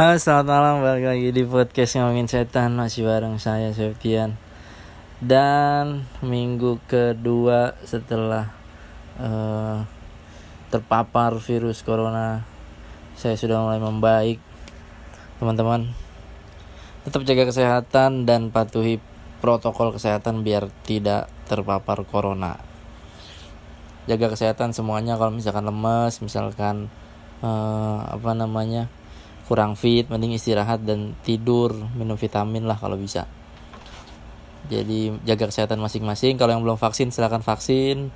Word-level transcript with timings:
Halo 0.00 0.16
selamat 0.16 0.48
malam. 0.48 0.74
Balik 0.80 1.12
lagi 1.12 1.28
di 1.28 1.44
podcast 1.44 2.00
ngomongin 2.00 2.24
setan. 2.24 2.72
Masih 2.72 3.04
bareng 3.04 3.36
saya 3.36 3.68
Septian. 3.76 4.32
Dan 5.20 6.08
minggu 6.24 6.80
kedua 6.88 7.76
setelah 7.84 8.48
uh, 9.20 9.84
terpapar 10.72 11.36
virus 11.36 11.84
corona 11.84 12.48
saya 13.12 13.36
sudah 13.36 13.60
mulai 13.60 13.76
membaik. 13.76 14.40
Teman-teman 15.36 15.92
tetap 17.04 17.20
jaga 17.28 17.52
kesehatan 17.52 18.24
dan 18.24 18.48
patuhi 18.48 19.04
protokol 19.44 19.92
kesehatan 19.92 20.40
biar 20.40 20.72
tidak 20.88 21.28
terpapar 21.44 22.08
corona. 22.08 22.56
Jaga 24.08 24.32
kesehatan 24.32 24.72
semuanya 24.72 25.20
kalau 25.20 25.36
misalkan 25.36 25.68
lemes 25.68 26.24
misalkan 26.24 26.88
uh, 27.44 28.00
apa 28.08 28.32
namanya 28.32 28.88
kurang 29.50 29.74
fit 29.74 30.06
mending 30.06 30.38
istirahat 30.38 30.86
dan 30.86 31.18
tidur 31.26 31.74
minum 31.98 32.14
vitamin 32.14 32.70
lah 32.70 32.78
kalau 32.78 32.94
bisa. 32.94 33.26
Jadi 34.70 35.10
jaga 35.26 35.50
kesehatan 35.50 35.82
masing-masing. 35.82 36.38
Kalau 36.38 36.54
yang 36.54 36.62
belum 36.62 36.78
vaksin 36.78 37.10
silahkan 37.10 37.42
vaksin. 37.42 38.14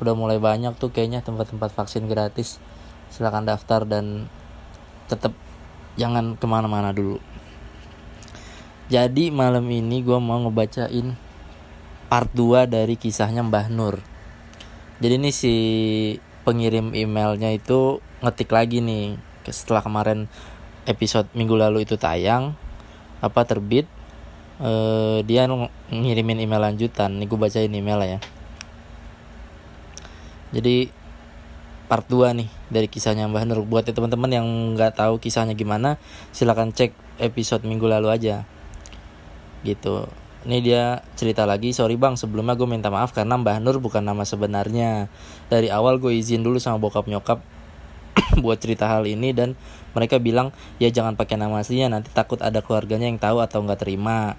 Udah 0.00 0.16
mulai 0.16 0.40
banyak 0.40 0.72
tuh 0.80 0.88
kayaknya 0.88 1.20
tempat-tempat 1.20 1.68
vaksin 1.68 2.08
gratis. 2.08 2.56
Silahkan 3.12 3.44
daftar 3.44 3.84
dan 3.84 4.32
tetap 5.04 5.36
jangan 6.00 6.40
ke 6.40 6.46
mana-mana 6.48 6.96
dulu. 6.96 7.20
Jadi 8.88 9.28
malam 9.28 9.68
ini 9.68 10.00
gue 10.00 10.16
mau 10.16 10.40
ngebacain 10.48 11.12
part 12.08 12.32
2 12.32 12.64
dari 12.64 12.96
kisahnya 12.96 13.44
Mbah 13.44 13.68
Nur. 13.68 14.00
Jadi 14.96 15.14
ini 15.20 15.28
si 15.28 15.54
pengirim 16.48 16.96
emailnya 16.96 17.52
itu 17.52 18.00
ngetik 18.24 18.48
lagi 18.48 18.80
nih 18.80 19.20
setelah 19.44 19.84
kemarin 19.84 20.32
episode 20.84 21.28
minggu 21.32 21.56
lalu 21.56 21.84
itu 21.88 21.96
tayang 21.96 22.56
apa 23.24 23.40
terbit 23.48 23.88
uh, 24.60 25.24
dia 25.24 25.48
ngirimin 25.90 26.44
email 26.44 26.62
lanjutan. 26.62 27.16
Nih 27.16 27.26
gue 27.26 27.38
bacain 27.38 27.72
email 27.72 28.00
ya. 28.04 28.18
Jadi 30.54 30.92
part 31.90 32.06
2 32.06 32.38
nih 32.38 32.48
dari 32.70 32.86
kisahnya 32.86 33.26
Mbah 33.26 33.44
Nur. 33.48 33.66
Buat 33.66 33.90
teman-teman 33.90 34.30
yang 34.30 34.46
nggak 34.78 35.00
tahu 35.00 35.18
kisahnya 35.18 35.58
gimana 35.58 35.98
silahkan 36.30 36.70
cek 36.70 36.94
episode 37.18 37.66
minggu 37.66 37.88
lalu 37.88 38.12
aja. 38.12 38.46
Gitu. 39.66 40.06
Ini 40.44 40.60
dia 40.60 41.00
cerita 41.16 41.48
lagi. 41.48 41.72
Sorry 41.72 41.96
bang 41.96 42.20
sebelumnya 42.20 42.52
gue 42.52 42.68
minta 42.68 42.92
maaf 42.92 43.16
karena 43.16 43.40
Mbah 43.40 43.58
Nur 43.64 43.80
bukan 43.80 44.04
nama 44.04 44.22
sebenarnya. 44.28 45.08
Dari 45.48 45.72
awal 45.72 45.96
gue 45.98 46.12
izin 46.12 46.44
dulu 46.44 46.60
sama 46.60 46.76
bokap 46.76 47.08
nyokap 47.08 47.40
buat 48.44 48.60
cerita 48.60 48.86
hal 48.86 49.08
ini 49.08 49.32
dan 49.34 49.56
mereka 49.94 50.20
bilang 50.20 50.50
ya 50.82 50.90
jangan 50.90 51.14
pakai 51.14 51.40
nama 51.40 51.62
aslinya 51.62 51.88
nanti 51.88 52.10
takut 52.10 52.42
ada 52.42 52.60
keluarganya 52.60 53.08
yang 53.08 53.22
tahu 53.22 53.40
atau 53.40 53.62
nggak 53.62 53.80
terima. 53.80 54.36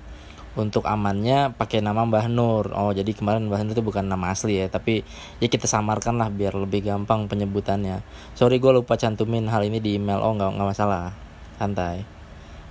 Untuk 0.56 0.88
amannya 0.88 1.52
pakai 1.52 1.84
nama 1.84 2.08
Mbah 2.08 2.32
Nur. 2.32 2.72
Oh 2.72 2.96
jadi 2.96 3.12
kemarin 3.12 3.52
Mbah 3.52 3.68
Nur 3.68 3.76
itu 3.76 3.84
bukan 3.84 4.08
nama 4.08 4.32
asli 4.32 4.64
ya 4.64 4.72
tapi 4.72 5.04
ya 5.44 5.52
kita 5.52 5.68
samarkan 5.68 6.16
lah 6.16 6.32
biar 6.32 6.56
lebih 6.56 6.80
gampang 6.80 7.28
penyebutannya. 7.28 8.00
Sorry 8.40 8.64
gue 8.64 8.72
lupa 8.72 8.96
cantumin 8.96 9.52
hal 9.52 9.68
ini 9.68 9.84
di 9.84 10.00
email. 10.00 10.24
Oh 10.24 10.32
nggak 10.32 10.56
nggak 10.56 10.70
masalah. 10.72 11.12
Santai. 11.60 12.16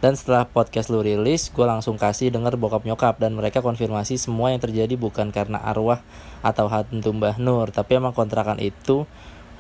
Dan 0.05 0.21
setelah 0.21 0.45
podcast 0.45 0.93
lu 0.93 1.01
rilis, 1.01 1.49
gue 1.49 1.65
langsung 1.65 1.97
kasih 1.97 2.29
denger 2.29 2.61
bokap 2.61 2.85
nyokap 2.85 3.17
dan 3.17 3.33
mereka 3.33 3.65
konfirmasi 3.65 4.21
semua 4.21 4.53
yang 4.53 4.61
terjadi 4.61 5.01
bukan 5.01 5.33
karena 5.33 5.57
arwah 5.65 6.05
atau 6.45 6.69
hantu 6.69 7.09
Mbah 7.17 7.41
Nur, 7.41 7.73
tapi 7.73 7.97
emang 7.97 8.13
kontrakan 8.13 8.61
itu 8.61 9.09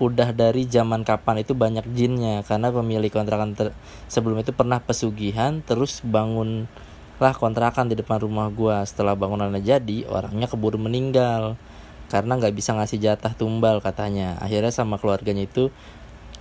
udah 0.02 0.34
dari 0.34 0.66
zaman 0.66 1.06
kapan 1.06 1.42
itu 1.42 1.54
banyak 1.54 1.86
jinnya. 1.94 2.42
Karena 2.42 2.74
pemilik 2.74 3.10
kontrakan 3.10 3.54
sebelum 4.10 4.42
itu 4.42 4.50
pernah 4.50 4.82
pesugihan 4.82 5.62
terus 5.62 6.02
bangun 6.02 6.66
lah 7.22 7.30
kontrakan 7.30 7.86
di 7.86 7.94
depan 7.94 8.18
rumah 8.18 8.50
gue 8.50 8.74
setelah 8.90 9.14
bangunannya 9.14 9.62
jadi 9.62 10.06
orangnya 10.10 10.50
keburu 10.50 10.78
meninggal. 10.80 11.54
Karena 12.10 12.38
nggak 12.38 12.54
bisa 12.54 12.74
ngasih 12.74 12.98
jatah 13.00 13.32
tumbal 13.34 13.78
katanya. 13.78 14.38
Akhirnya 14.42 14.74
sama 14.74 14.98
keluarganya 14.98 15.46
itu 15.46 15.70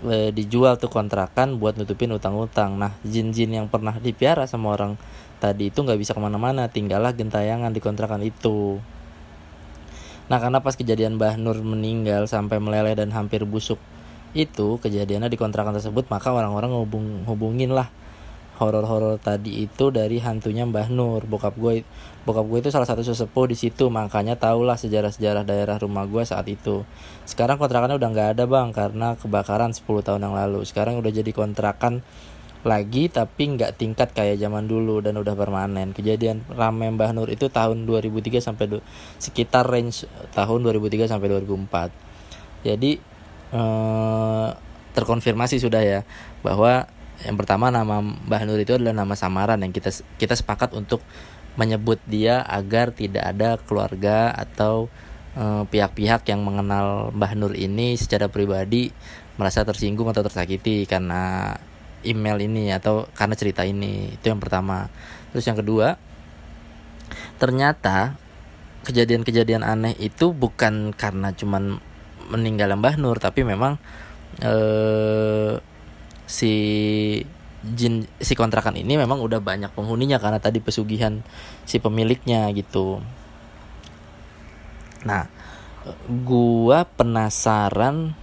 e, 0.06 0.34
dijual 0.36 0.78
tuh 0.82 0.92
kontrakan 0.92 1.62
buat 1.62 1.78
nutupin 1.78 2.12
utang-utang. 2.14 2.78
Nah 2.78 2.98
jin-jin 3.06 3.54
yang 3.54 3.68
pernah 3.70 3.96
dipiara 3.98 4.50
sama 4.50 4.74
orang 4.74 4.98
tadi 5.38 5.70
itu 5.70 5.82
nggak 5.82 6.00
bisa 6.02 6.12
ke 6.18 6.22
mana-mana. 6.22 6.68
Tinggallah 6.68 7.14
gentayangan 7.14 7.72
di 7.72 7.80
kontrakan 7.80 8.22
itu 8.26 8.82
nah 10.34 10.42
karena 10.42 10.66
pas 10.66 10.74
kejadian 10.74 11.22
Mbah 11.22 11.38
Nur 11.38 11.62
meninggal 11.62 12.26
sampai 12.26 12.58
meleleh 12.58 12.98
dan 12.98 13.14
hampir 13.14 13.46
busuk 13.46 13.78
itu 14.34 14.82
kejadiannya 14.82 15.30
di 15.30 15.38
kontrakan 15.38 15.78
tersebut 15.78 16.10
maka 16.10 16.34
orang-orang 16.34 16.74
hubung 16.74 17.22
hubungin 17.30 17.70
lah 17.70 17.94
horor-horor 18.62 19.18
tadi 19.18 19.66
itu 19.66 19.90
dari 19.90 20.22
hantunya 20.22 20.64
Mbah 20.64 20.90
Nur. 20.94 21.26
Bokap 21.26 21.58
gue 21.58 21.82
bokap 22.24 22.46
gue 22.46 22.60
itu 22.64 22.70
salah 22.70 22.86
satu 22.86 23.02
sesepuh 23.02 23.50
di 23.50 23.58
situ 23.58 23.90
makanya 23.90 24.38
tahulah 24.38 24.78
sejarah-sejarah 24.78 25.44
daerah 25.44 25.78
rumah 25.82 26.06
gue 26.06 26.22
saat 26.24 26.46
itu. 26.48 26.86
Sekarang 27.26 27.58
kontrakannya 27.58 27.98
udah 27.98 28.10
nggak 28.14 28.30
ada 28.38 28.44
bang 28.46 28.70
karena 28.72 29.08
kebakaran 29.18 29.74
10 29.74 29.84
tahun 30.06 30.22
yang 30.22 30.36
lalu. 30.38 30.62
Sekarang 30.64 31.02
udah 31.02 31.12
jadi 31.12 31.32
kontrakan 31.34 32.06
lagi 32.64 33.12
tapi 33.12 33.60
nggak 33.60 33.76
tingkat 33.76 34.16
kayak 34.16 34.40
zaman 34.40 34.68
dulu 34.68 35.04
dan 35.04 35.20
udah 35.20 35.36
permanen. 35.36 35.92
Kejadian 35.92 36.48
rame 36.52 36.90
Mbah 36.92 37.12
Nur 37.16 37.30
itu 37.30 37.52
tahun 37.52 37.86
2003 37.86 38.40
sampai 38.40 38.80
sekitar 39.20 39.68
range 39.68 40.08
tahun 40.32 40.64
2003 40.66 41.12
sampai 41.12 41.28
2004 41.30 42.14
jadi 42.64 42.92
eh, 43.52 44.48
terkonfirmasi 44.96 45.60
sudah 45.60 45.84
ya 45.84 46.00
bahwa 46.42 46.88
yang 47.22 47.36
pertama 47.38 47.70
nama 47.70 48.02
Mbah 48.02 48.44
Nur 48.48 48.58
itu 48.58 48.80
adalah 48.80 48.96
nama 48.96 49.14
samaran 49.14 49.60
yang 49.62 49.76
kita 49.76 49.92
kita 50.18 50.34
sepakat 50.34 50.74
untuk 50.74 51.04
menyebut 51.54 52.02
dia 52.10 52.42
agar 52.42 52.90
tidak 52.96 53.22
ada 53.30 53.60
keluarga 53.62 54.34
atau 54.34 54.88
eh, 55.38 55.64
pihak-pihak 55.68 56.26
yang 56.32 56.42
mengenal 56.42 57.12
Mbah 57.14 57.36
Nur 57.38 57.54
ini 57.54 58.00
secara 58.00 58.32
pribadi 58.32 58.90
merasa 59.36 59.68
tersinggung 59.68 60.08
atau 60.10 60.24
tersakiti 60.24 60.88
karena 60.88 61.54
email 62.04 62.38
ini 62.40 62.72
atau 62.72 63.08
karena 63.16 63.36
cerita 63.36 63.64
ini 63.64 64.16
itu 64.16 64.26
yang 64.28 64.40
pertama 64.40 64.88
terus 65.32 65.44
yang 65.48 65.58
kedua 65.58 65.98
ternyata 67.42 68.16
kejadian-kejadian 68.84 69.64
aneh 69.64 69.96
itu 70.00 70.36
bukan 70.36 70.92
karena 70.92 71.32
cuman 71.32 71.80
meninggal 72.28 72.76
Mbah 72.76 73.00
Nur 73.00 73.20
tapi 73.20 73.48
memang 73.48 73.80
uh, 74.44 75.60
si 76.28 76.54
jin 77.64 78.04
si 78.20 78.36
kontrakan 78.36 78.76
ini 78.76 79.00
memang 79.00 79.24
udah 79.24 79.40
banyak 79.40 79.72
penghuninya 79.72 80.20
karena 80.20 80.44
tadi 80.44 80.60
pesugihan 80.60 81.24
si 81.64 81.80
pemiliknya 81.80 82.52
gitu. 82.52 83.00
Nah, 85.08 85.32
gua 86.28 86.84
penasaran 86.84 88.16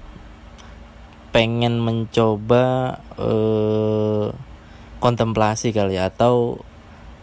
pengen 1.30 1.78
mencoba 1.78 2.98
eh, 3.18 4.28
kontemplasi 4.98 5.70
kali 5.70 5.96
ya 5.96 6.10
atau 6.10 6.60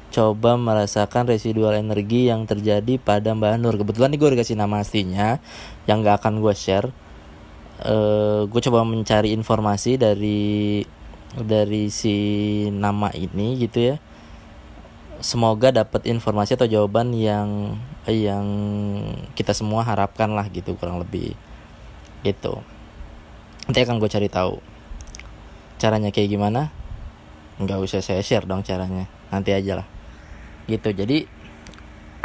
coba 0.07 0.56
merasakan 0.56 1.28
residual 1.28 1.75
energi 1.75 2.31
yang 2.31 2.48
terjadi 2.48 2.98
pada 2.98 3.36
Mbak 3.36 3.59
Nur. 3.59 3.75
Kebetulan 3.75 4.15
nih 4.15 4.19
gue 4.19 4.27
udah 4.33 4.39
kasih 4.39 4.57
nama 4.57 4.81
aslinya 4.81 5.44
yang 5.86 6.01
gak 6.01 6.24
akan 6.24 6.39
gue 6.39 6.54
share. 6.56 6.89
Uh, 7.77 7.86
eh, 7.86 8.42
gue 8.50 8.62
coba 8.63 8.81
mencari 8.81 9.36
informasi 9.38 10.01
dari 10.01 10.81
dari 11.38 11.94
si 11.94 12.15
nama 12.74 13.12
ini 13.13 13.60
gitu 13.62 13.94
ya. 13.94 13.95
Semoga 15.21 15.69
dapat 15.69 16.07
informasi 16.10 16.57
atau 16.57 16.69
jawaban 16.69 17.13
yang 17.13 17.77
yang 18.07 18.48
kita 19.36 19.51
semua 19.51 19.83
harapkan 19.83 20.31
lah 20.31 20.48
gitu 20.50 20.74
kurang 20.80 21.03
lebih. 21.03 21.36
Gitu 22.25 22.76
nanti 23.68 23.80
akan 23.84 24.00
gue 24.00 24.10
cari 24.10 24.31
tahu 24.31 24.78
caranya 25.78 26.10
kayak 26.10 26.30
gimana. 26.34 26.74
Nggak 27.58 27.80
usah 27.81 28.02
saya 28.02 28.22
share 28.22 28.46
dong 28.46 28.62
caranya. 28.66 29.06
Nanti 29.30 29.54
aja 29.54 29.81
lah. 29.81 29.88
Gitu. 30.66 30.90
Jadi 30.94 31.25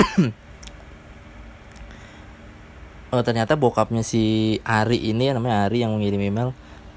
oh, 3.15 3.23
ternyata 3.23 3.57
bokapnya 3.57 4.03
si 4.05 4.57
Ari 4.65 4.99
ini 5.13 5.31
namanya 5.33 5.69
Ari 5.69 5.85
yang 5.85 5.95
mengirim 5.97 6.21
email 6.21 6.51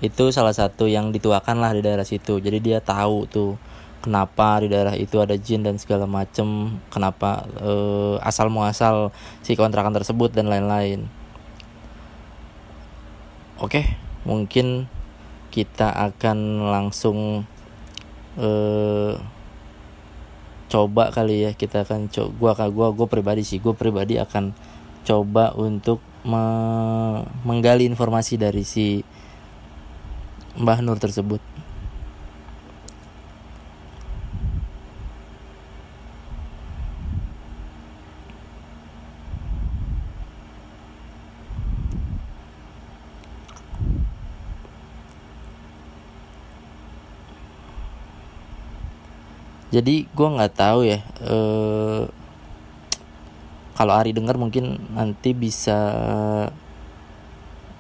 itu 0.03 0.27
salah 0.35 0.51
satu 0.51 0.91
yang 0.91 1.15
dituakan 1.15 1.59
lah 1.63 1.71
di 1.71 1.81
daerah 1.83 2.03
situ. 2.03 2.39
Jadi 2.43 2.59
dia 2.59 2.79
tahu 2.83 3.27
tuh 3.27 3.55
kenapa 4.03 4.59
di 4.59 4.67
daerah 4.67 4.95
itu 4.95 5.17
ada 5.23 5.35
jin 5.39 5.63
dan 5.63 5.79
segala 5.79 6.03
macem 6.05 6.77
kenapa 6.91 7.47
uh, 7.63 8.19
asal 8.21 8.51
muasal 8.51 9.15
si 9.41 9.55
kontrakan 9.55 9.95
tersebut 9.95 10.35
dan 10.35 10.51
lain-lain. 10.51 11.07
Oke 13.55 14.04
mungkin 14.25 14.89
kita 15.53 15.87
akan 15.93 16.67
langsung 16.67 17.47
uh, 18.35 19.13
coba 20.67 21.13
kali 21.13 21.47
ya 21.47 21.51
kita 21.53 21.85
akan 21.85 22.11
coba 22.11 22.33
gua 22.57 22.67
gua 22.67 22.87
gua 22.91 23.07
pribadi 23.07 23.45
sih 23.45 23.61
gua 23.61 23.77
pribadi 23.77 24.19
akan 24.19 24.51
coba 25.05 25.53
untuk 25.55 26.01
me 26.25 26.43
menggali 27.45 27.85
informasi 27.85 28.41
dari 28.41 28.65
si 28.65 29.05
Mbah 30.57 30.81
Nur 30.81 30.97
tersebut. 30.97 31.43
Jadi 49.75 50.07
gue 50.07 50.27
nggak 50.39 50.53
tahu 50.55 50.87
ya 50.87 51.03
eh, 51.19 52.07
kalau 53.75 53.91
Ari 53.91 54.15
dengar 54.15 54.39
mungkin 54.39 54.79
nanti 54.95 55.35
bisa 55.35 55.75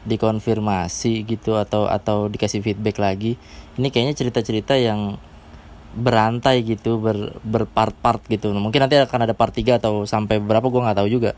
dikonfirmasi 0.05 1.23
gitu 1.25 1.55
atau 1.57 1.87
atau 1.89 2.27
dikasih 2.27 2.61
feedback 2.61 2.99
lagi. 3.01 3.39
Ini 3.79 3.87
kayaknya 3.89 4.13
cerita-cerita 4.13 4.75
yang 4.75 5.17
berantai 5.95 6.67
gitu 6.67 6.99
ber 6.99 7.39
berpart-part 7.41 8.21
gitu. 8.27 8.51
Mungkin 8.51 8.85
nanti 8.85 8.99
akan 8.99 9.19
ada 9.23 9.33
part 9.33 9.55
3 9.55 9.79
atau 9.79 10.03
sampai 10.03 10.43
berapa 10.43 10.67
gue 10.67 10.83
nggak 10.83 10.99
tahu 10.99 11.09
juga. 11.09 11.31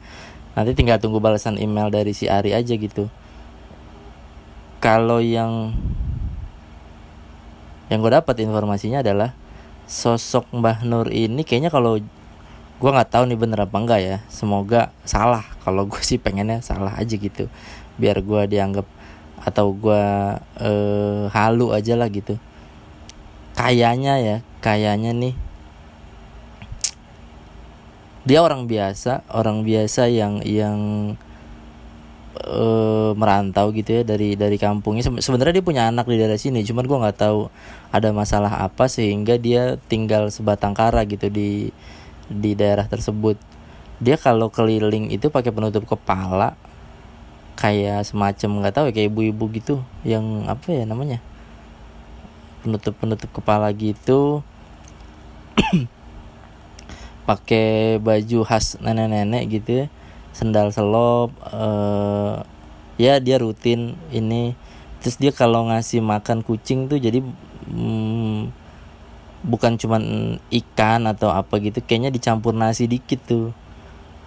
Nanti 0.58 0.74
tinggal 0.74 0.98
tunggu 0.98 1.22
balasan 1.22 1.62
email 1.62 1.94
dari 1.94 2.18
si 2.18 2.26
Ari 2.26 2.52
aja 2.58 2.74
gitu. 2.74 3.08
Kalau 4.82 5.22
yang 5.22 5.72
yang 7.88 8.04
gue 8.04 8.12
dapat 8.12 8.36
informasinya 8.44 9.00
adalah 9.00 9.32
sosok 9.88 10.52
Mbah 10.52 10.84
Nur 10.84 11.08
ini 11.10 11.48
kayaknya 11.48 11.72
kalau 11.72 11.98
gue 12.78 12.92
nggak 12.94 13.10
tahu 13.10 13.24
nih 13.26 13.40
bener 13.40 13.60
apa 13.66 13.78
enggak 13.80 14.02
ya. 14.04 14.18
Semoga 14.30 14.94
salah. 15.08 15.48
Kalau 15.64 15.88
gue 15.90 16.02
sih 16.04 16.22
pengennya 16.22 16.62
salah 16.62 16.94
aja 17.00 17.16
gitu. 17.16 17.50
Biar 17.98 18.22
gue 18.22 18.42
dianggap 18.46 18.86
atau 19.42 19.72
gue 19.74 20.04
eh, 20.62 21.24
halu 21.32 21.74
aja 21.74 21.98
lah 21.98 22.12
gitu. 22.12 22.38
Kayaknya 23.58 24.22
ya 24.22 24.38
kayaknya 24.62 25.16
nih 25.16 25.34
dia 28.28 28.44
orang 28.44 28.68
biasa 28.68 29.24
orang 29.32 29.64
biasa 29.64 30.12
yang 30.12 30.44
yang 30.44 30.80
uh, 32.46 33.12
merantau 33.18 33.74
gitu 33.74 34.02
ya 34.02 34.02
dari 34.06 34.38
dari 34.38 34.58
kampungnya. 34.62 35.06
Sebenarnya 35.22 35.60
dia 35.60 35.66
punya 35.66 35.84
anak 35.90 36.06
di 36.06 36.20
daerah 36.20 36.38
sini 36.38 36.62
cuman 36.62 36.86
gue 36.86 36.98
nggak 36.98 37.18
tahu 37.18 37.50
ada 37.90 38.10
masalah 38.14 38.62
apa 38.62 38.86
sehingga 38.86 39.40
dia 39.42 39.82
tinggal 39.90 40.30
sebatang 40.30 40.78
kara 40.78 41.04
gitu 41.10 41.28
di 41.32 41.74
di 42.30 42.52
daerah 42.54 42.86
tersebut. 42.86 43.40
Dia 43.98 44.16
kalau 44.20 44.54
keliling 44.54 45.10
itu 45.10 45.34
pakai 45.34 45.50
penutup 45.50 45.88
kepala 45.90 46.54
kayak 47.58 48.06
semacam 48.06 48.50
nggak 48.62 48.74
tahu 48.78 48.86
ya 48.90 48.94
kayak 48.94 49.10
ibu-ibu 49.10 49.46
gitu 49.58 49.76
yang 50.06 50.46
apa 50.46 50.70
ya 50.70 50.86
namanya 50.86 51.18
penutup 52.62 52.94
penutup 53.00 53.30
kepala 53.34 53.74
gitu. 53.74 54.46
Pakai 57.28 58.00
baju 58.00 58.48
khas 58.48 58.80
nenek-nenek 58.80 59.44
gitu 59.52 59.70
ya 59.84 59.88
sendal 60.38 60.70
selop 60.70 61.34
uh, 61.50 62.46
ya 63.02 63.18
dia 63.18 63.42
rutin 63.42 63.98
ini. 64.14 64.54
Terus 65.02 65.18
dia 65.18 65.34
kalau 65.34 65.66
ngasih 65.74 66.06
makan 66.06 66.46
kucing 66.46 66.86
tuh 66.86 67.02
jadi 67.02 67.26
hmm, 67.70 68.54
bukan 69.42 69.82
cuman 69.82 70.04
ikan 70.54 71.10
atau 71.10 71.34
apa 71.34 71.58
gitu 71.58 71.82
kayaknya 71.82 72.14
dicampur 72.14 72.54
nasi 72.54 72.86
dikit 72.86 73.18
tuh. 73.26 73.50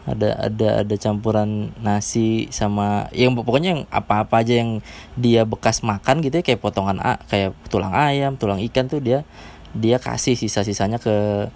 Ada 0.08 0.50
ada 0.50 0.68
ada 0.82 0.94
campuran 0.96 1.70
nasi 1.78 2.50
sama 2.50 3.06
yang 3.14 3.36
pokoknya 3.36 3.68
yang 3.78 3.82
apa-apa 3.92 4.42
aja 4.42 4.58
yang 4.58 4.82
dia 5.14 5.46
bekas 5.46 5.86
makan 5.86 6.24
gitu 6.24 6.40
ya 6.40 6.42
kayak 6.42 6.58
potongan 6.58 6.98
a 6.98 7.20
kayak 7.28 7.54
tulang 7.68 7.92
ayam 7.92 8.34
tulang 8.34 8.58
ikan 8.64 8.88
tuh 8.88 8.98
dia 8.98 9.28
dia 9.76 10.00
kasih 10.00 10.34
sisa-sisanya 10.34 10.98
ke 10.98 11.46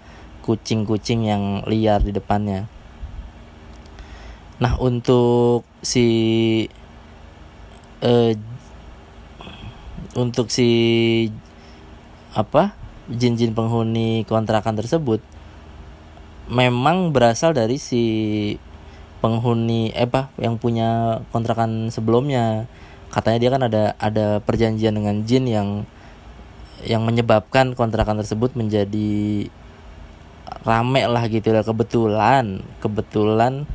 kucing-kucing 0.45 1.25
yang 1.25 1.65
liar 1.65 2.05
di 2.05 2.13
depannya 2.13 2.69
Nah 4.59 4.79
untuk 4.79 5.67
si 5.83 6.07
uh, 8.03 8.31
untuk 10.15 10.47
si 10.47 10.69
apa 12.35 12.75
jin-jin 13.11 13.55
penghuni 13.55 14.23
kontrakan 14.27 14.75
tersebut 14.75 15.23
memang 16.51 17.09
berasal 17.09 17.55
dari 17.57 17.81
si 17.81 18.03
penghuni 19.19 19.89
eh 19.97 20.05
apa 20.05 20.29
yang 20.37 20.61
punya 20.61 21.21
kontrakan 21.33 21.89
sebelumnya. 21.89 22.69
Katanya 23.09 23.39
dia 23.41 23.49
kan 23.49 23.63
ada 23.65 23.83
ada 23.97 24.25
perjanjian 24.43 24.93
dengan 24.93 25.25
jin 25.25 25.49
yang 25.49 25.69
yang 26.85 27.01
menyebabkan 27.01 27.73
kontrakan 27.73 28.21
tersebut 28.21 28.53
menjadi 28.53 29.49
rame 30.61 31.01
lah 31.09 31.25
gitu 31.31 31.49
lah 31.55 31.65
kebetulan 31.65 32.61
kebetulan 32.83 33.65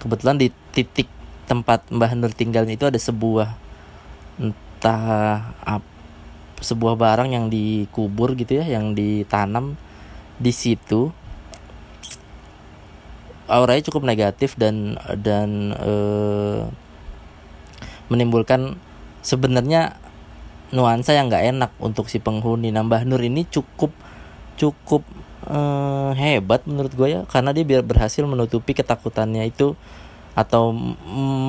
kebetulan 0.00 0.40
di 0.40 0.48
titik 0.72 1.06
tempat 1.44 1.86
Mbah 1.92 2.16
Nur 2.16 2.32
tinggal 2.32 2.64
itu 2.66 2.88
ada 2.88 2.96
sebuah 2.96 3.54
entah 4.40 5.52
apa 5.60 5.90
sebuah 6.60 6.96
barang 6.96 7.32
yang 7.32 7.48
dikubur 7.48 8.36
gitu 8.36 8.60
ya 8.60 8.68
yang 8.68 8.92
ditanam 8.92 9.80
di 10.36 10.52
situ. 10.52 11.12
Auranya 13.50 13.82
cukup 13.90 14.06
negatif 14.06 14.54
dan 14.54 14.94
dan 15.18 15.74
e, 15.74 15.92
menimbulkan 18.12 18.78
sebenarnya 19.24 19.98
nuansa 20.70 21.16
yang 21.16 21.32
nggak 21.32 21.46
enak 21.50 21.72
untuk 21.82 22.06
si 22.12 22.22
penghuni. 22.22 22.70
Nambah 22.70 23.08
nur 23.08 23.24
ini 23.24 23.48
cukup 23.48 23.90
cukup 24.60 25.02
uh, 25.48 26.12
hebat 26.12 26.68
menurut 26.68 26.92
gue 26.92 27.08
ya 27.08 27.20
karena 27.24 27.56
dia 27.56 27.64
biar 27.64 27.82
berhasil 27.82 28.22
menutupi 28.28 28.76
ketakutannya 28.76 29.48
itu 29.48 29.72
atau 30.38 30.70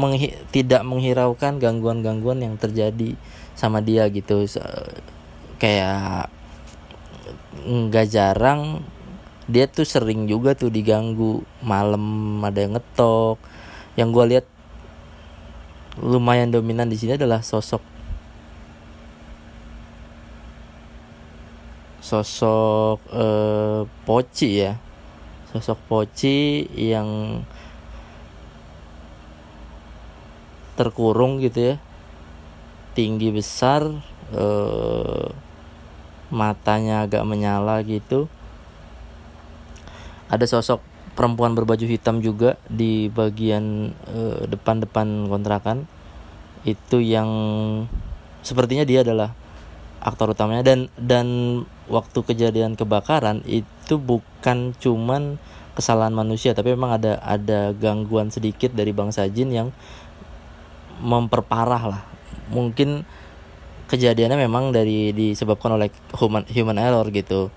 menghi 0.01 0.33
tidak 0.49 0.81
menghiraukan 0.81 1.61
gangguan-gangguan 1.61 2.41
yang 2.41 2.55
terjadi 2.57 3.15
sama 3.53 3.79
dia 3.79 4.09
gitu. 4.09 4.43
Kayak 5.61 6.33
nggak 7.61 8.07
jarang 8.09 8.81
dia 9.51 9.67
tuh 9.67 9.83
sering 9.83 10.25
juga 10.31 10.55
tuh 10.55 10.71
diganggu. 10.71 11.43
Malam 11.59 12.39
ada 12.41 12.59
yang 12.63 12.73
ngetok. 12.79 13.37
Yang 13.99 14.09
gue 14.15 14.25
lihat 14.35 14.45
lumayan 15.99 16.49
dominan 16.49 16.87
di 16.87 16.95
sini 16.95 17.19
adalah 17.19 17.43
sosok. 17.43 17.83
Sosok 21.99 22.97
eh, 23.11 23.81
Poci 24.07 24.49
ya. 24.63 24.79
Sosok 25.51 25.79
Poci 25.91 26.63
yang 26.71 27.43
terkurung 30.75 31.43
gitu 31.43 31.73
ya. 31.73 31.75
Tinggi 32.91 33.31
besar 33.31 33.87
eh, 34.35 35.27
matanya 36.31 37.07
agak 37.07 37.23
menyala 37.27 37.83
gitu. 37.83 38.27
Ada 40.31 40.47
sosok 40.47 40.79
perempuan 41.15 41.53
berbaju 41.53 41.83
hitam 41.83 42.23
juga 42.23 42.55
di 42.71 43.11
bagian 43.11 43.95
eh, 44.11 44.41
depan-depan 44.47 45.27
kontrakan. 45.27 45.87
Itu 46.63 47.03
yang 47.03 47.29
sepertinya 48.41 48.87
dia 48.87 49.03
adalah 49.03 49.35
aktor 50.01 50.33
utamanya. 50.33 50.63
Dan 50.63 50.87
dan 50.95 51.27
waktu 51.91 52.19
kejadian 52.23 52.79
kebakaran 52.79 53.43
itu 53.43 53.99
bukan 53.99 54.71
cuman 54.79 55.35
kesalahan 55.71 56.11
manusia 56.11 56.51
tapi 56.51 56.75
memang 56.75 56.99
ada 56.99 57.19
ada 57.23 57.71
gangguan 57.71 58.27
sedikit 58.27 58.75
dari 58.75 58.91
bangsa 58.91 59.27
jin 59.31 59.51
yang 59.51 59.69
memperparah 61.01 61.83
lah. 61.89 62.01
Mungkin 62.53 63.03
kejadiannya 63.89 64.47
memang 64.47 64.71
dari 64.71 65.11
disebabkan 65.11 65.75
oleh 65.75 65.91
human 66.15 66.47
human 66.47 66.77
error 66.79 67.03
gitu. 67.11 67.51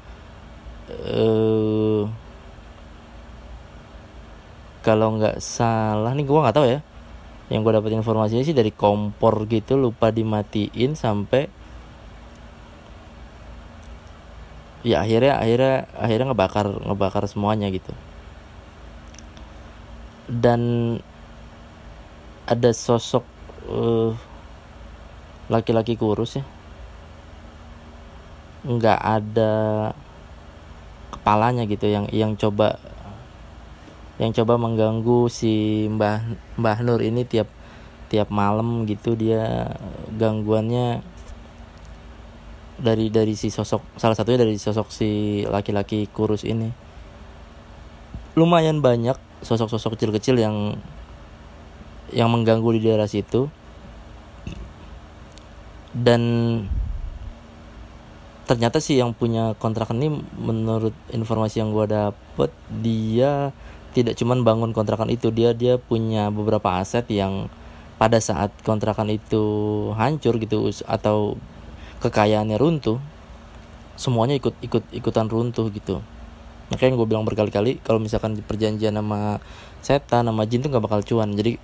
Uh, 0.90 2.10
kalau 4.84 5.16
nggak 5.16 5.40
salah 5.40 6.12
nih 6.12 6.24
gue 6.26 6.44
nggak 6.44 6.56
tahu 6.56 6.66
ya. 6.66 6.80
Yang 7.52 7.60
gue 7.60 7.72
dapat 7.76 7.90
informasinya 7.92 8.42
sih 8.42 8.56
dari 8.56 8.72
kompor 8.72 9.44
gitu 9.46 9.76
lupa 9.76 10.08
dimatiin 10.08 10.96
sampai 10.96 11.44
ya 14.84 15.00
akhirnya 15.00 15.40
akhirnya 15.40 15.76
akhirnya 15.96 16.26
ngebakar 16.32 16.66
ngebakar 16.84 17.24
semuanya 17.28 17.68
gitu. 17.68 17.92
Dan 20.24 20.96
ada 22.44 22.70
sosok 22.72 23.24
eh, 23.68 24.10
laki-laki 25.48 25.94
kurus 25.96 26.40
ya. 26.40 26.44
Nggak 28.64 29.00
ada 29.00 29.54
kepalanya 31.12 31.68
gitu 31.68 31.86
yang 31.88 32.08
yang 32.10 32.32
coba 32.34 32.80
yang 34.16 34.30
coba 34.30 34.54
mengganggu 34.56 35.26
si 35.26 35.84
Mbah 35.90 36.22
Mbah 36.56 36.78
Nur 36.86 37.02
ini 37.02 37.26
tiap 37.28 37.48
tiap 38.08 38.32
malam 38.32 38.88
gitu. 38.88 39.18
Dia 39.18 39.74
gangguannya 40.14 41.02
dari 42.78 43.06
dari 43.10 43.34
si 43.38 43.50
sosok 43.52 44.00
salah 44.00 44.18
satunya 44.18 44.42
dari 44.42 44.58
sosok 44.58 44.88
si 44.90 45.42
laki-laki 45.46 46.06
kurus 46.10 46.42
ini. 46.46 46.70
Lumayan 48.34 48.82
banyak 48.82 49.14
sosok-sosok 49.46 49.94
kecil-kecil 49.94 50.40
yang 50.40 50.80
yang 52.14 52.30
mengganggu 52.30 52.78
di 52.78 52.80
daerah 52.86 53.10
situ. 53.10 53.50
Dan 55.94 56.22
ternyata 58.46 58.78
sih 58.78 58.98
yang 59.00 59.14
punya 59.14 59.58
kontrakan 59.58 59.98
ini 59.98 60.22
menurut 60.36 60.94
informasi 61.10 61.64
yang 61.64 61.74
gue 61.74 61.86
dapet 61.90 62.50
dia 62.82 63.50
tidak 63.94 64.18
cuman 64.18 64.42
bangun 64.42 64.74
kontrakan 64.74 65.08
itu 65.08 65.30
dia 65.30 65.54
dia 65.54 65.78
punya 65.78 66.28
beberapa 66.28 66.82
aset 66.82 67.06
yang 67.08 67.46
pada 67.96 68.18
saat 68.18 68.50
kontrakan 68.66 69.08
itu 69.08 69.44
hancur 69.94 70.36
gitu 70.42 70.66
atau 70.84 71.38
kekayaannya 72.02 72.58
runtuh 72.58 72.98
semuanya 73.94 74.36
ikut 74.38 74.54
ikut 74.60 74.84
ikutan 74.90 75.30
runtuh 75.30 75.70
gitu. 75.70 76.02
Makanya 76.74 76.98
gue 76.98 77.06
bilang 77.06 77.24
berkali-kali 77.24 77.78
kalau 77.86 78.02
misalkan 78.02 78.34
perjanjian 78.42 78.98
sama 78.98 79.38
setan 79.84 80.26
sama 80.26 80.42
jin 80.48 80.64
tuh 80.64 80.74
gak 80.74 80.84
bakal 80.84 81.00
cuan. 81.06 81.30
Jadi 81.38 81.60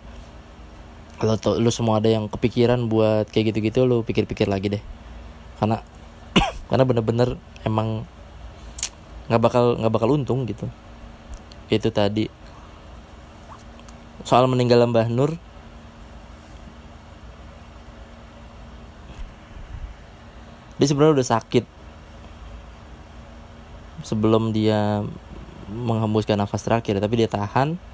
kalau 1.20 1.36
lu 1.60 1.68
semua 1.68 2.00
ada 2.00 2.08
yang 2.08 2.32
kepikiran 2.32 2.88
buat 2.88 3.28
kayak 3.28 3.52
gitu-gitu 3.52 3.84
lu 3.84 4.00
pikir-pikir 4.00 4.48
lagi 4.48 4.80
deh. 4.80 4.82
Karena 5.60 5.84
karena 6.72 6.84
bener-bener 6.88 7.36
emang 7.68 8.08
nggak 9.28 9.42
bakal 9.44 9.76
nggak 9.76 9.92
bakal 9.92 10.08
untung 10.16 10.48
gitu. 10.48 10.64
Itu 11.68 11.92
tadi. 11.92 12.24
Soal 14.24 14.48
meninggal 14.48 14.80
Mbah 14.88 15.12
Nur. 15.12 15.36
Dia 20.80 20.88
sebenarnya 20.88 21.20
udah 21.20 21.28
sakit. 21.36 21.64
Sebelum 24.08 24.56
dia 24.56 25.04
menghembuskan 25.68 26.40
nafas 26.40 26.64
terakhir 26.64 26.96
tapi 26.96 27.20
dia 27.20 27.28
tahan 27.28 27.89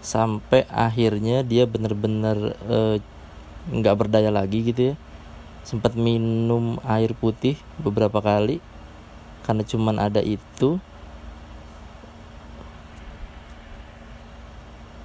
sampai 0.00 0.64
akhirnya 0.70 1.42
dia 1.42 1.66
bener-bener 1.66 2.54
eh, 2.66 2.96
nggak 3.68 3.94
uh, 3.94 3.98
berdaya 3.98 4.30
lagi 4.32 4.62
gitu 4.64 4.92
ya. 4.92 4.94
Sempat 5.66 5.98
minum 5.98 6.80
air 6.86 7.12
putih 7.12 7.58
beberapa 7.80 8.18
kali. 8.22 8.62
Karena 9.44 9.62
cuman 9.64 9.96
ada 10.00 10.20
itu. 10.24 10.80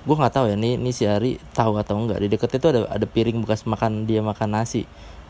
Gue 0.04 0.16
nggak 0.20 0.36
tahu 0.36 0.52
ya 0.52 0.60
nih 0.60 0.76
ini 0.76 0.92
si 0.92 1.08
Ari 1.08 1.40
tahu 1.56 1.80
atau 1.80 1.96
enggak 1.96 2.20
di 2.20 2.28
dekat 2.28 2.60
itu 2.60 2.68
ada 2.68 2.92
ada 2.92 3.08
piring 3.08 3.40
bekas 3.40 3.64
makan 3.64 4.04
dia 4.04 4.20
makan 4.20 4.52
nasi. 4.52 4.84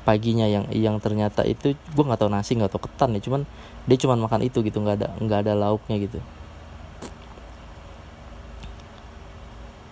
Paginya 0.03 0.50
yang 0.50 0.67
yang 0.74 0.98
ternyata 0.98 1.46
itu 1.46 1.77
gue 1.77 2.03
nggak 2.03 2.20
tahu 2.20 2.32
nasi 2.34 2.58
nggak 2.58 2.74
tahu 2.74 2.89
ketan 2.89 3.13
ya. 3.13 3.22
Cuman 3.22 3.46
dia 3.86 3.98
cuman 4.01 4.17
makan 4.25 4.41
itu 4.48 4.65
gitu 4.65 4.82
nggak 4.82 4.96
ada 4.98 5.08
nggak 5.22 5.39
ada 5.46 5.53
lauknya 5.53 5.98
gitu 6.01 6.20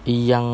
yang 0.05 0.47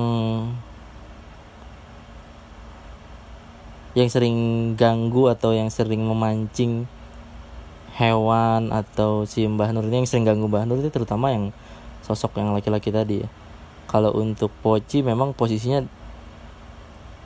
yang 3.98 4.10
sering 4.12 4.38
ganggu 4.78 5.32
atau 5.32 5.56
yang 5.56 5.72
sering 5.74 6.04
memancing 6.06 6.86
hewan 7.98 8.70
atau 8.70 9.26
si 9.26 9.48
Mbah 9.50 9.74
Nur 9.74 9.90
ini 9.90 10.06
yang 10.06 10.10
sering 10.10 10.28
ganggu 10.28 10.46
Mbah 10.46 10.70
Nur 10.70 10.78
itu 10.84 10.94
terutama 10.94 11.34
yang 11.34 11.50
sosok 12.06 12.38
yang 12.38 12.54
laki-laki 12.54 12.94
tadi 12.94 13.26
ya. 13.26 13.30
Kalau 13.88 14.14
untuk 14.14 14.52
Poci 14.62 15.02
memang 15.02 15.34
posisinya 15.34 15.82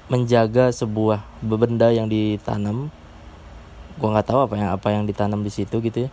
menjaga 0.07 0.71
sebuah 0.71 1.25
benda 1.41 1.91
yang 1.91 2.07
ditanam. 2.07 2.93
Gua 3.99 4.15
nggak 4.15 4.27
tahu 4.31 4.39
apa 4.47 4.55
yang 4.55 4.69
apa 4.71 4.87
yang 4.93 5.03
ditanam 5.03 5.43
di 5.43 5.51
situ 5.51 5.81
gitu 5.83 6.07
ya. 6.07 6.09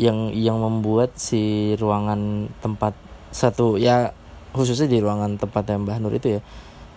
Yang 0.00 0.18
yang 0.40 0.58
membuat 0.58 1.14
si 1.20 1.76
ruangan 1.78 2.50
tempat 2.64 2.96
satu 3.30 3.78
ya 3.78 4.12
khususnya 4.50 4.90
di 4.90 4.98
ruangan 4.98 5.38
tempat 5.38 5.70
Mbah 5.70 5.98
Nur 6.02 6.14
itu 6.14 6.38
ya 6.38 6.40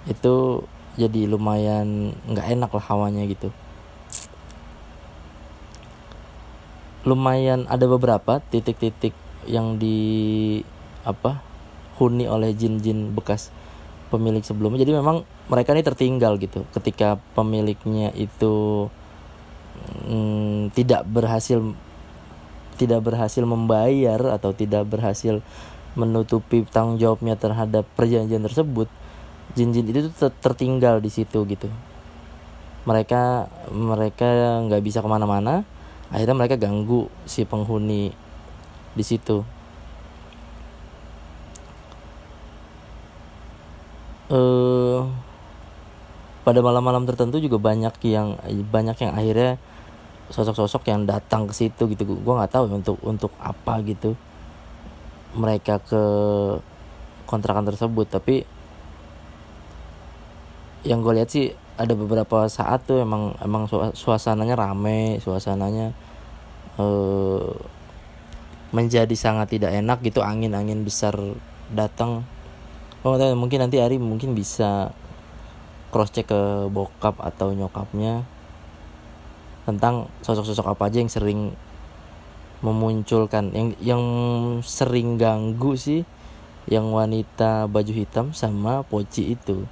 itu 0.09 0.65
jadi 0.93 1.25
lumayan 1.25 2.13
nggak 2.29 2.47
enak 2.53 2.69
lah 2.73 2.85
hawanya 2.85 3.25
gitu. 3.25 3.49
Lumayan 7.03 7.65
ada 7.67 7.83
beberapa 7.89 8.39
titik-titik 8.53 9.11
yang 9.49 9.75
di 9.75 10.61
apa 11.03 11.43
huni 11.99 12.29
oleh 12.29 12.55
jin-jin 12.55 13.11
bekas 13.11 13.49
pemilik 14.13 14.45
sebelumnya. 14.45 14.85
Jadi 14.85 14.93
memang 14.95 15.25
mereka 15.49 15.75
ini 15.75 15.83
tertinggal 15.83 16.39
gitu 16.39 16.63
ketika 16.71 17.19
pemiliknya 17.35 18.13
itu 18.15 18.87
mm, 20.07 20.71
tidak 20.77 21.03
berhasil 21.09 21.59
tidak 22.77 23.05
berhasil 23.05 23.43
membayar 23.45 24.17
atau 24.33 24.55
tidak 24.55 24.87
berhasil 24.89 25.43
menutupi 25.93 26.65
tanggung 26.65 26.97
jawabnya 26.97 27.37
terhadap 27.37 27.85
perjanjian 27.93 28.41
tersebut 28.41 28.89
jin-jin 29.53 29.85
itu 29.85 30.09
tuh 30.09 30.33
tertinggal 30.41 30.97
di 30.97 31.13
situ 31.13 31.45
gitu. 31.45 31.69
Mereka 32.89 33.47
mereka 33.71 34.59
nggak 34.65 34.81
bisa 34.83 34.99
ke 34.99 35.07
mana-mana 35.07 35.61
akhirnya 36.09 36.35
mereka 36.37 36.55
ganggu 36.57 37.09
si 37.29 37.45
penghuni 37.45 38.09
di 38.93 39.03
situ. 39.05 39.45
Eh 44.33 44.99
pada 46.43 46.59
malam-malam 46.59 47.07
tertentu 47.07 47.39
juga 47.39 47.55
banyak 47.55 47.93
yang 48.03 48.35
banyak 48.67 48.97
yang 48.99 49.13
akhirnya 49.15 49.51
sosok-sosok 50.33 50.89
yang 50.89 51.05
datang 51.05 51.45
ke 51.45 51.53
situ 51.53 51.85
gitu. 51.93 52.03
Gue 52.03 52.33
nggak 52.33 52.51
tahu 52.51 52.65
untuk 52.81 52.97
untuk 53.05 53.31
apa 53.37 53.77
gitu 53.85 54.17
mereka 55.33 55.81
ke 55.81 56.03
kontrakan 57.25 57.65
tersebut 57.65 58.07
tapi 58.09 58.45
yang 60.83 60.99
gue 60.99 61.15
lihat 61.15 61.29
sih 61.31 61.55
ada 61.79 61.95
beberapa 61.97 62.45
saat 62.51 62.85
tuh 62.85 63.01
emang 63.01 63.33
emang 63.41 63.65
suasananya 63.97 64.53
rame 64.53 65.17
suasananya 65.23 65.95
uh, 66.77 67.49
menjadi 68.73 69.13
sangat 69.13 69.53
tidak 69.53 69.71
enak 69.73 70.01
gitu 70.01 70.25
angin 70.25 70.57
angin 70.57 70.81
besar 70.81 71.13
datang. 71.69 72.25
Oh 73.05 73.13
mungkin 73.37 73.61
nanti 73.61 73.77
hari 73.77 74.01
mungkin 74.01 74.33
bisa 74.33 74.89
cross 75.93 76.09
check 76.09 76.25
ke 76.25 76.41
bokap 76.73 77.21
atau 77.21 77.53
nyokapnya 77.53 78.25
tentang 79.69 80.09
sosok-sosok 80.25 80.73
apa 80.73 80.89
aja 80.89 80.97
yang 80.99 81.11
sering 81.11 81.53
memunculkan. 82.63 83.51
Yang 83.51 83.67
yang 83.83 84.03
sering 84.63 85.19
ganggu 85.19 85.75
sih 85.75 86.07
yang 86.63 86.95
wanita 86.95 87.67
baju 87.67 87.91
hitam 87.91 88.31
sama 88.31 88.87
poci 88.87 89.35
itu. 89.35 89.67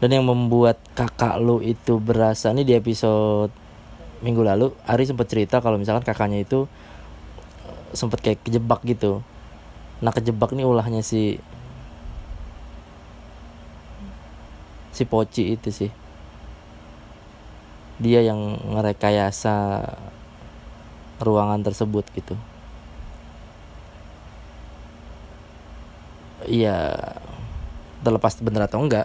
Dan 0.00 0.16
yang 0.16 0.24
membuat 0.28 0.80
kakak 0.96 1.40
lu 1.40 1.60
itu 1.60 2.00
berasa 2.00 2.52
nih 2.52 2.64
di 2.64 2.74
episode 2.76 3.52
minggu 4.20 4.44
lalu 4.44 4.72
Ari 4.84 5.08
sempat 5.08 5.32
cerita 5.32 5.64
kalau 5.64 5.80
misalkan 5.80 6.04
kakaknya 6.04 6.44
itu 6.44 6.68
eh, 7.64 7.80
sempat 7.96 8.20
kayak 8.20 8.44
kejebak 8.44 8.84
gitu. 8.84 9.24
Nah 10.00 10.12
kejebak 10.12 10.52
nih 10.56 10.64
ulahnya 10.64 11.04
si 11.04 11.40
si 14.92 15.04
Poci 15.08 15.56
itu 15.56 15.68
sih. 15.72 15.90
Dia 18.00 18.24
yang 18.24 18.56
ngerekayasa 18.72 19.84
ruangan 21.20 21.60
tersebut 21.60 22.04
gitu. 22.16 22.34
Iya 26.48 26.96
terlepas 28.00 28.40
bener 28.40 28.64
atau 28.64 28.80
enggak 28.80 29.04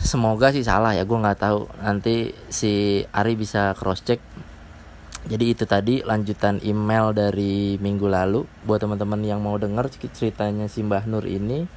semoga 0.00 0.52
sih 0.52 0.64
salah 0.64 0.92
ya 0.92 1.08
gue 1.08 1.18
nggak 1.18 1.40
tahu. 1.40 1.60
Nanti 1.80 2.36
si 2.52 3.04
Ari 3.12 3.34
bisa 3.36 3.72
cross 3.76 4.04
check 4.04 4.20
jadi 5.28 5.52
itu 5.52 5.68
tadi 5.68 6.00
lanjutan 6.00 6.64
email 6.64 7.12
dari 7.12 7.76
minggu 7.76 8.08
lalu. 8.08 8.48
Buat 8.64 8.88
teman-teman 8.88 9.20
yang 9.20 9.44
mau 9.44 9.60
dengar 9.60 9.92
ceritanya 9.92 10.64
si 10.68 10.80
Mbah 10.80 11.04
Nur 11.04 11.28
ini 11.28 11.68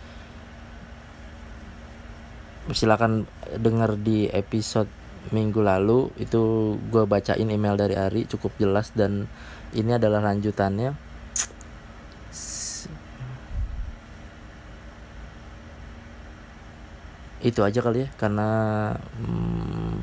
silakan 2.72 3.28
dengar 3.60 4.00
di 4.00 4.32
episode 4.32 4.88
minggu 5.32 5.64
lalu 5.64 6.12
itu 6.20 6.76
gue 6.92 7.04
bacain 7.08 7.48
email 7.48 7.80
dari 7.80 7.96
Ari 7.96 8.28
cukup 8.28 8.52
jelas 8.60 8.92
dan 8.92 9.32
ini 9.72 9.96
adalah 9.96 10.20
lanjutannya. 10.20 10.92
Itu 17.44 17.60
aja 17.64 17.80
kali 17.84 18.08
ya 18.08 18.10
karena 18.16 18.50
hmm, 19.20 19.96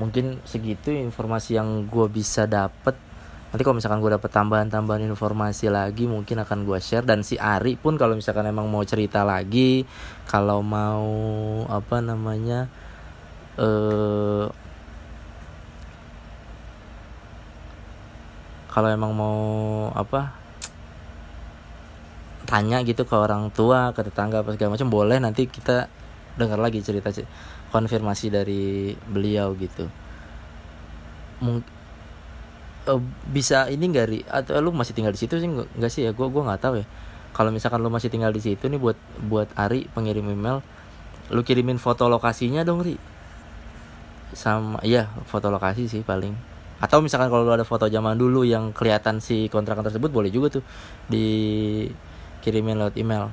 mungkin 0.00 0.40
segitu 0.48 0.88
informasi 0.92 1.56
yang 1.56 1.84
gue 1.84 2.06
bisa 2.08 2.48
dapet 2.48 3.07
nanti 3.48 3.62
kalau 3.64 3.80
misalkan 3.80 4.04
gue 4.04 4.12
dapet 4.12 4.28
tambahan-tambahan 4.28 5.08
informasi 5.08 5.72
lagi 5.72 6.04
mungkin 6.04 6.44
akan 6.44 6.68
gue 6.68 6.78
share. 6.80 7.04
Dan 7.08 7.24
si 7.24 7.40
Ari 7.40 7.80
pun 7.80 7.96
kalau 7.96 8.12
misalkan 8.12 8.44
emang 8.44 8.68
mau 8.68 8.84
cerita 8.84 9.24
lagi 9.24 9.88
kalau 10.28 10.60
mau 10.60 11.08
apa 11.72 12.04
namanya 12.04 12.68
eh 13.56 14.46
kalau 18.68 18.88
emang 18.94 19.12
mau 19.16 19.40
apa 19.96 20.30
tanya 22.46 22.80
gitu 22.86 23.04
ke 23.04 23.16
orang 23.16 23.50
tua 23.50 23.90
ke 23.92 24.06
tetangga 24.06 24.40
apa 24.40 24.54
segala 24.54 24.78
macam 24.78 24.88
boleh 24.88 25.18
nanti 25.18 25.50
kita 25.50 25.90
dengar 26.38 26.62
lagi 26.62 26.80
cerita 26.80 27.10
konfirmasi 27.74 28.32
dari 28.32 28.94
beliau 28.94 29.52
gitu. 29.58 29.90
Mung 31.42 31.60
uh, 32.88 33.00
bisa 33.28 33.68
ini 33.68 33.84
nggak 33.92 34.06
ri? 34.08 34.20
Atau 34.24 34.58
lu 34.64 34.72
masih 34.72 34.96
tinggal 34.96 35.12
di 35.12 35.20
situ 35.20 35.36
sih? 35.36 35.48
Nggak 35.48 35.92
sih 35.92 36.08
ya? 36.08 36.10
Gue 36.16 36.26
gua 36.32 36.48
nggak 36.48 36.60
tahu 36.64 36.74
ya. 36.80 36.86
Kalau 37.36 37.52
misalkan 37.52 37.84
lu 37.84 37.92
masih 37.92 38.08
tinggal 38.08 38.32
di 38.32 38.40
situ 38.42 38.66
nih 38.66 38.80
buat 38.80 38.98
buat 39.28 39.52
Ari 39.54 39.86
pengirim 39.92 40.26
email 40.26 40.64
lu 41.28 41.44
kirimin 41.44 41.76
foto 41.76 42.08
lokasinya 42.08 42.64
dong 42.64 42.80
ri. 42.80 42.96
Sama 44.32 44.80
iya 44.84 45.12
foto 45.28 45.52
lokasi 45.52 45.84
sih 45.88 46.00
paling. 46.00 46.32
Atau 46.78 47.04
misalkan 47.04 47.28
kalau 47.28 47.44
ada 47.50 47.66
foto 47.66 47.90
zaman 47.90 48.16
dulu 48.16 48.46
yang 48.46 48.72
kelihatan 48.72 49.20
si 49.20 49.50
kontrakan 49.52 49.84
tersebut 49.84 50.08
boleh 50.08 50.30
juga 50.32 50.60
tuh 50.60 50.64
dikirimin 51.12 52.80
lewat 52.80 52.96
email. 52.96 53.28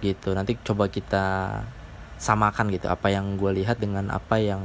Gitu. 0.00 0.32
Nanti 0.32 0.56
coba 0.64 0.88
kita 0.88 1.24
samakan 2.16 2.72
gitu 2.72 2.88
apa 2.88 3.12
yang 3.12 3.36
gue 3.36 3.52
lihat 3.60 3.76
dengan 3.76 4.08
apa 4.08 4.40
yang 4.40 4.64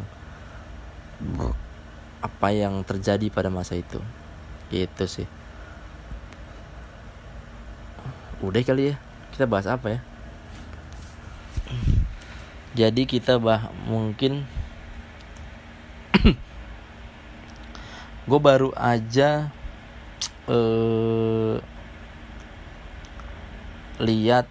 apa 2.21 2.53
yang 2.53 2.85
terjadi 2.85 3.27
pada 3.33 3.49
masa 3.49 3.75
itu. 3.75 3.97
Gitu 4.69 5.05
sih. 5.09 5.27
Udah 8.41 8.61
kali 8.65 8.93
ya 8.93 8.95
kita 9.33 9.45
bahas 9.45 9.65
apa 9.69 9.97
ya? 9.97 9.99
Jadi 12.71 13.03
kita 13.03 13.35
bah 13.35 13.67
mungkin 13.83 14.47
gue 18.29 18.39
baru 18.39 18.71
aja 18.79 19.51
uh, 20.47 21.59
lihat 23.99 24.47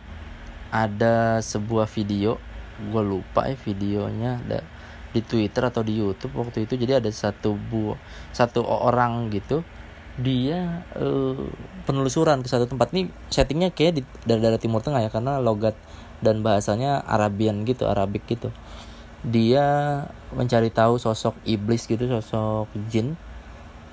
ada 0.70 1.40
sebuah 1.42 1.88
video. 1.90 2.36
Gue 2.80 3.02
lupa 3.04 3.48
ya 3.50 3.56
videonya 3.60 4.40
ada 4.46 4.64
di 5.10 5.20
Twitter 5.26 5.66
atau 5.66 5.82
di 5.82 5.98
YouTube 5.98 6.38
waktu 6.38 6.70
itu 6.70 6.78
jadi 6.78 7.02
ada 7.02 7.10
satu 7.10 7.58
buah 7.58 7.98
satu 8.30 8.62
orang 8.62 9.30
gitu 9.34 9.66
dia 10.20 10.84
uh, 10.98 11.48
penelusuran 11.88 12.44
ke 12.44 12.48
satu 12.50 12.68
tempat. 12.68 12.92
Ini 12.92 13.08
settingnya 13.32 13.72
kayak 13.72 13.92
di 13.96 14.02
dari 14.28 14.40
daerah 14.42 14.60
Timur 14.60 14.84
Tengah 14.84 15.00
ya 15.00 15.10
karena 15.12 15.40
logat 15.40 15.78
dan 16.20 16.44
bahasanya 16.44 17.00
Arabian 17.00 17.64
gitu 17.64 17.88
Arabik 17.88 18.28
gitu. 18.28 18.52
Dia 19.24 19.64
mencari 20.36 20.68
tahu 20.72 21.00
sosok 21.00 21.36
iblis 21.48 21.88
gitu 21.88 22.04
sosok 22.08 22.68
jin 22.92 23.16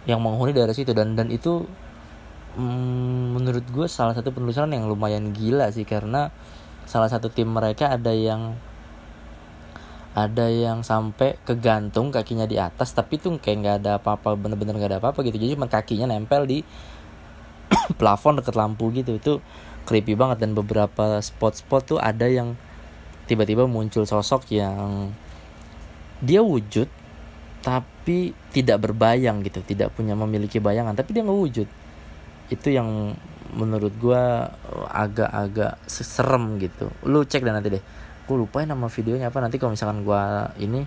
yang 0.03 0.19
menghuni 0.19 0.51
daerah 0.51 0.75
situ. 0.75 0.91
Dan 0.91 1.15
dan 1.15 1.31
itu 1.31 1.63
mm, 2.59 3.39
menurut 3.39 3.65
gue 3.71 3.88
salah 3.88 4.12
satu 4.12 4.36
penelusuran 4.36 4.75
yang 4.75 4.91
lumayan 4.91 5.32
gila 5.32 5.71
sih 5.71 5.88
karena 5.88 6.34
salah 6.88 7.12
satu 7.12 7.32
tim 7.32 7.51
mereka 7.51 7.91
ada 7.91 8.12
yang 8.12 8.56
ada 10.17 10.49
yang 10.49 10.82
sampai 10.82 11.38
kegantung 11.45 12.10
kakinya 12.10 12.49
di 12.49 12.58
atas 12.58 12.89
tapi 12.97 13.21
tuh 13.21 13.38
kayak 13.38 13.58
nggak 13.62 13.75
ada 13.86 13.91
apa-apa 14.01 14.34
bener-bener 14.34 14.73
nggak 14.73 14.97
ada 14.97 14.99
apa-apa 14.99 15.21
gitu. 15.21 15.38
Jadi 15.38 15.53
cuma 15.53 15.69
kakinya 15.69 16.10
nempel 16.10 16.49
di 16.49 16.65
plafon 18.01 18.41
deket 18.41 18.58
lampu 18.58 18.89
gitu. 18.97 19.13
Itu 19.21 19.45
creepy 19.86 20.17
banget. 20.17 20.41
Dan 20.41 20.58
beberapa 20.58 21.21
spot-spot 21.21 21.82
tuh 21.86 21.99
ada 22.01 22.25
yang 22.25 22.58
tiba-tiba 23.30 23.69
muncul 23.69 24.10
sosok 24.10 24.49
yang 24.58 25.13
dia 26.17 26.41
wujud 26.41 26.89
tapi 27.62 28.34
tidak 28.49 28.89
berbayang 28.89 29.45
gitu. 29.45 29.62
Tidak 29.62 29.93
punya 29.93 30.17
memiliki 30.17 30.58
bayangan 30.58 30.97
tapi 30.97 31.13
dia 31.13 31.21
nggak 31.21 31.41
wujud 31.45 31.69
itu 32.47 32.67
yang 32.71 33.13
menurut 33.53 33.93
gue 34.01 34.23
agak-agak 34.89 35.77
serem 35.86 36.58
gitu. 36.58 36.89
Lu 37.06 37.21
cek 37.21 37.45
dan 37.45 37.62
nanti 37.62 37.77
deh 37.77 37.84
gue 38.28 38.38
lupa 38.38 38.62
nama 38.68 38.92
videonya 38.92 39.32
apa. 39.32 39.40
Nanti 39.40 39.56
kalau 39.56 39.72
misalkan 39.74 40.04
gue 40.04 40.22
ini 40.60 40.84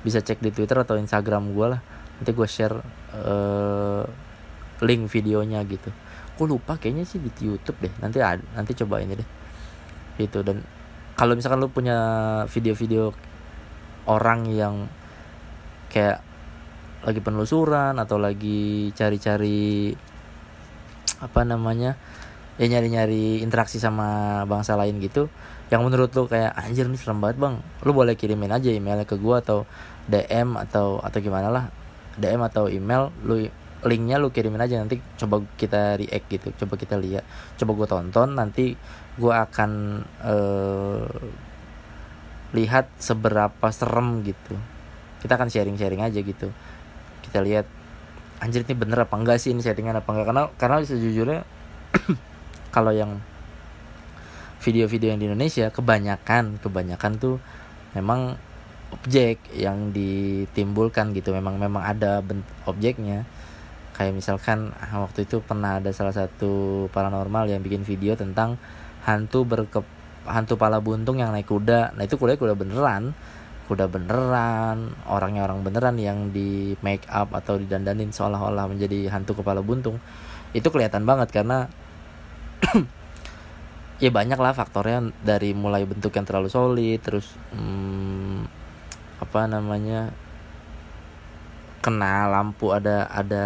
bisa 0.00 0.24
cek 0.24 0.40
di 0.40 0.50
twitter 0.50 0.80
atau 0.80 0.96
instagram 0.96 1.52
gue 1.52 1.66
lah. 1.76 1.80
Nanti 2.18 2.30
gue 2.32 2.48
share 2.48 2.76
uh, 3.14 4.02
link 4.80 5.12
videonya 5.12 5.60
gitu. 5.68 5.92
Gue 6.34 6.46
lupa 6.48 6.80
kayaknya 6.80 7.04
sih 7.04 7.20
di 7.20 7.30
youtube 7.44 7.76
deh. 7.78 7.92
Nanti 8.00 8.24
nanti 8.56 8.72
coba 8.72 9.04
ini 9.04 9.20
deh. 9.20 9.28
Gitu. 10.16 10.40
Dan 10.40 10.64
kalau 11.12 11.36
misalkan 11.36 11.60
lu 11.60 11.68
punya 11.68 11.98
video-video 12.48 13.12
orang 14.08 14.48
yang 14.48 14.88
kayak 15.92 16.24
lagi 17.04 17.20
penelusuran 17.22 17.94
atau 18.00 18.18
lagi 18.18 18.90
cari-cari 18.96 19.94
apa 21.18 21.40
namanya 21.42 21.98
ya 22.58 22.66
nyari-nyari 22.66 23.42
interaksi 23.42 23.78
sama 23.78 24.42
bangsa 24.46 24.74
lain 24.74 24.98
gitu 24.98 25.30
yang 25.68 25.84
menurut 25.84 26.08
lu 26.16 26.24
kayak 26.24 26.56
anjir 26.56 26.88
nih 26.88 26.96
serem 26.96 27.20
banget 27.20 27.36
bang. 27.40 27.54
Lu 27.84 27.92
boleh 27.92 28.16
kirimin 28.16 28.48
aja 28.48 28.72
emailnya 28.72 29.04
ke 29.04 29.20
gua 29.20 29.44
atau 29.44 29.68
DM 30.08 30.56
atau 30.56 31.00
atau 31.04 31.18
gimana 31.20 31.52
lah. 31.52 31.64
DM 32.16 32.40
atau 32.40 32.72
email 32.72 33.12
lu 33.22 33.44
linknya 33.84 34.16
lu 34.16 34.32
kirimin 34.32 34.64
aja. 34.64 34.80
Nanti 34.80 34.96
coba 35.20 35.44
kita 35.60 36.00
react 36.00 36.26
gitu 36.32 36.48
coba 36.64 36.74
kita 36.80 36.96
lihat 36.96 37.24
coba 37.60 37.70
gua 37.76 37.86
tonton. 37.86 38.28
Nanti 38.32 38.80
gua 39.20 39.44
akan 39.44 40.00
uh, 40.24 41.08
lihat 42.56 42.88
seberapa 42.96 43.68
serem 43.68 44.24
gitu. 44.24 44.56
Kita 45.20 45.36
akan 45.36 45.52
sharing-sharing 45.52 46.00
aja 46.00 46.16
gitu. 46.24 46.48
Kita 47.28 47.44
lihat 47.44 47.68
anjir 48.40 48.64
ini 48.64 48.72
bener 48.72 49.04
apa 49.04 49.20
enggak 49.20 49.36
sih? 49.36 49.52
Ini 49.52 49.60
settingan 49.60 50.00
apa 50.00 50.08
enggak? 50.16 50.26
Karena 50.32 50.42
karena 50.56 50.76
sejujurnya 50.80 51.40
kalau 52.74 52.96
yang 52.96 53.20
video-video 54.58 55.14
yang 55.14 55.20
di 55.22 55.26
Indonesia 55.30 55.70
kebanyakan 55.70 56.58
kebanyakan 56.58 57.12
tuh 57.18 57.36
memang 57.94 58.36
objek 58.92 59.40
yang 59.52 59.92
ditimbulkan 59.92 61.12
gitu. 61.12 61.32
Memang 61.36 61.60
memang 61.60 61.84
ada 61.84 62.24
objeknya. 62.64 63.28
Kayak 63.96 64.14
misalkan 64.14 64.70
waktu 64.94 65.26
itu 65.26 65.42
pernah 65.42 65.82
ada 65.82 65.90
salah 65.90 66.14
satu 66.14 66.86
paranormal 66.94 67.50
yang 67.50 67.60
bikin 67.60 67.82
video 67.82 68.14
tentang 68.14 68.54
hantu 69.02 69.42
berke 69.42 69.82
hantu 70.28 70.54
pala 70.54 70.78
buntung 70.78 71.18
yang 71.18 71.34
naik 71.34 71.50
kuda. 71.50 71.98
Nah 71.98 72.02
itu 72.06 72.14
kuda 72.14 72.38
kuda 72.38 72.54
beneran. 72.54 73.12
Kuda 73.68 73.84
beneran 73.84 74.96
orangnya 75.04 75.44
orang 75.44 75.60
beneran 75.60 76.00
yang 76.00 76.32
di 76.32 76.72
make 76.80 77.04
up 77.12 77.36
atau 77.36 77.60
didandanin 77.60 78.08
seolah-olah 78.08 78.64
menjadi 78.64 79.12
hantu 79.12 79.44
kepala 79.44 79.60
buntung. 79.60 80.00
Itu 80.56 80.72
kelihatan 80.72 81.04
banget 81.04 81.28
karena 81.28 81.68
ya 83.98 84.10
banyak 84.14 84.38
lah 84.38 84.54
faktornya 84.54 85.10
dari 85.26 85.50
mulai 85.54 85.82
bentuk 85.82 86.14
yang 86.14 86.22
terlalu 86.22 86.46
solid 86.46 87.02
terus 87.02 87.34
hmm, 87.50 88.46
apa 89.18 89.50
namanya 89.50 90.14
kena 91.82 92.30
lampu 92.30 92.70
ada 92.70 93.10
ada 93.10 93.44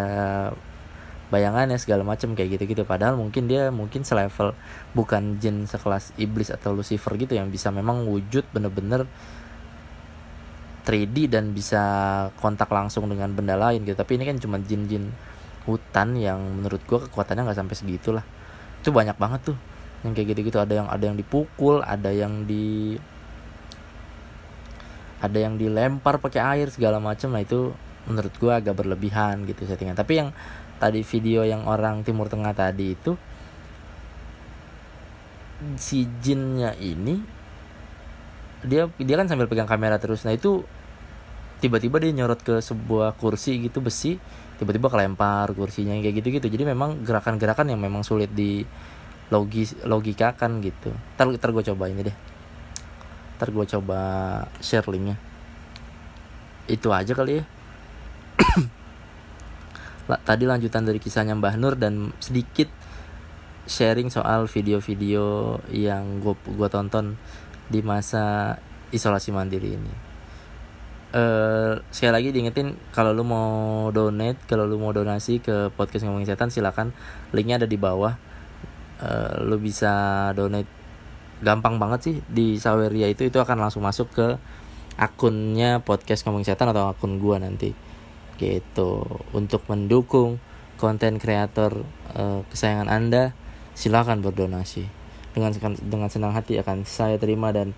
bayangannya 1.33 1.81
segala 1.81 2.05
macam 2.05 2.37
kayak 2.37 2.61
gitu 2.61 2.77
gitu 2.77 2.83
padahal 2.85 3.17
mungkin 3.17 3.49
dia 3.49 3.73
mungkin 3.73 4.05
selevel 4.05 4.53
bukan 4.93 5.41
jin 5.41 5.65
sekelas 5.65 6.13
iblis 6.21 6.53
atau 6.53 6.77
Lucifer 6.77 7.17
gitu 7.17 7.33
yang 7.33 7.49
bisa 7.49 7.73
memang 7.73 8.05
wujud 8.05 8.45
bener-bener 8.53 9.09
3D 10.83 11.33
dan 11.33 11.57
bisa 11.57 11.81
kontak 12.43 12.67
langsung 12.69 13.07
dengan 13.07 13.31
benda 13.31 13.55
lain 13.55 13.87
gitu. 13.87 13.95
Tapi 13.95 14.19
ini 14.19 14.27
kan 14.27 14.37
cuma 14.43 14.59
jin-jin 14.59 15.15
hutan 15.63 16.19
yang 16.19 16.43
menurut 16.43 16.83
gue 16.83 16.99
kekuatannya 17.07 17.47
nggak 17.47 17.59
sampai 17.63 17.77
segitulah. 17.79 18.25
Itu 18.83 18.91
banyak 18.91 19.15
banget 19.15 19.55
tuh 19.55 19.59
yang 20.03 20.13
kayak 20.13 20.35
gitu-gitu. 20.35 20.59
Ada 20.59 20.83
yang 20.83 20.89
ada 20.91 21.05
yang 21.07 21.17
dipukul 21.19 21.83
ada 21.83 22.11
yang 22.11 22.47
di 22.47 22.99
ada 25.23 25.39
yang 25.39 25.55
dilempar 25.55 26.19
pakai 26.19 26.43
air 26.43 26.67
segala 26.75 26.99
macam 26.99 27.31
nah 27.31 27.39
itu 27.39 27.71
menurut 28.11 28.35
gue 28.35 28.51
agak 28.51 28.75
berlebihan 28.75 29.47
gitu 29.47 29.63
settingan. 29.67 29.95
Tapi 29.95 30.19
yang 30.19 30.29
tadi 30.83 31.07
video 31.07 31.47
yang 31.47 31.63
orang 31.71 32.03
timur 32.03 32.27
tengah 32.27 32.51
tadi 32.51 32.99
itu 32.99 33.15
si 35.79 36.11
jinnya 36.19 36.75
ini 36.83 37.23
dia 38.67 38.91
dia 38.99 39.15
kan 39.15 39.31
sambil 39.31 39.47
pegang 39.47 39.71
kamera 39.71 40.03
terus. 40.03 40.27
Nah 40.27 40.35
itu 40.35 40.67
tiba-tiba 41.63 42.03
dia 42.03 42.11
nyorot 42.11 42.43
ke 42.43 42.59
sebuah 42.59 43.15
kursi 43.15 43.63
gitu 43.63 43.79
besi. 43.79 44.19
Tiba-tiba 44.59 44.91
kelempar 44.91 45.55
kursinya 45.55 45.95
kayak 45.99 46.23
gitu-gitu. 46.23 46.47
Jadi 46.51 46.67
memang 46.67 47.03
gerakan-gerakan 47.07 47.75
yang 47.75 47.81
memang 47.83 48.03
sulit 48.07 48.31
di 48.31 48.67
logis 49.33 49.73
logikakan 49.89 50.61
gitu. 50.61 50.93
Ntar, 51.17 51.33
ntar 51.33 51.51
gue 51.57 51.65
coba 51.73 51.89
ini 51.89 52.05
deh. 52.05 52.17
Ntar 53.41 53.49
gue 53.49 53.65
coba 53.65 53.99
share 54.61 54.85
linknya 54.93 55.17
itu 56.71 56.89
aja 56.95 57.13
kali 57.15 57.43
ya. 57.43 57.45
Tadi 60.29 60.45
lanjutan 60.45 60.85
dari 60.85 61.01
kisahnya 61.01 61.35
Mbah 61.39 61.57
Nur 61.57 61.75
dan 61.79 62.13
sedikit 62.21 62.69
sharing 63.65 64.11
soal 64.11 64.51
video-video 64.51 65.59
yang 65.71 66.21
gue 66.21 66.35
gue 66.35 66.69
tonton 66.69 67.17
di 67.71 67.81
masa 67.81 68.59
isolasi 68.93 69.33
mandiri 69.33 69.79
ini. 69.79 69.95
Uh, 71.13 71.77
sekali 71.93 72.13
lagi 72.13 72.29
diingetin 72.33 72.73
kalau 72.89 73.13
lu 73.13 73.21
mau 73.21 73.89
donate, 73.93 74.41
kalau 74.49 74.65
lu 74.65 74.81
mau 74.81 74.97
donasi 74.97 75.45
ke 75.45 75.69
podcast 75.77 76.09
ngomongin 76.09 76.29
setan 76.29 76.49
silakan. 76.49 76.93
Linknya 77.37 77.61
ada 77.65 77.69
di 77.69 77.77
bawah. 77.77 78.17
Uh, 79.03 79.43
lu 79.43 79.59
bisa 79.59 80.31
donate. 80.39 80.71
Gampang 81.43 81.83
banget 81.83 82.01
sih. 82.07 82.17
Di 82.31 82.55
Saweria 82.63 83.11
itu 83.11 83.27
itu 83.27 83.43
akan 83.43 83.59
langsung 83.59 83.83
masuk 83.83 84.15
ke 84.15 84.39
akunnya 84.95 85.83
podcast 85.83 86.23
ngomong 86.23 86.47
setan 86.47 86.71
atau 86.71 86.87
akun 86.87 87.19
gua 87.19 87.43
nanti. 87.43 87.75
Gitu. 88.39 89.03
Untuk 89.35 89.67
mendukung 89.67 90.39
konten 90.79 91.19
kreator 91.19 91.83
uh, 92.15 92.47
kesayangan 92.51 92.89
anda 92.91 93.35
silakan 93.75 94.23
berdonasi. 94.23 94.87
Dengan 95.35 95.51
dengan 95.83 96.09
senang 96.13 96.31
hati 96.37 96.63
akan 96.63 96.87
saya 96.87 97.19
terima 97.19 97.51
dan 97.51 97.75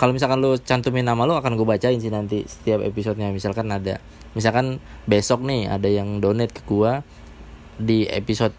kalau 0.00 0.16
misalkan 0.16 0.40
lu 0.40 0.56
cantumin 0.58 1.04
nama 1.06 1.28
lu 1.28 1.36
akan 1.36 1.54
gue 1.54 1.68
bacain 1.68 2.00
sih 2.00 2.10
nanti 2.10 2.42
setiap 2.48 2.82
episodenya. 2.82 3.30
Misalkan 3.30 3.70
ada 3.70 4.02
misalkan 4.32 4.80
besok 5.06 5.44
nih 5.44 5.68
ada 5.68 5.86
yang 5.86 6.18
donate 6.18 6.56
ke 6.56 6.62
gua 6.64 7.04
di 7.76 8.08
episode 8.08 8.56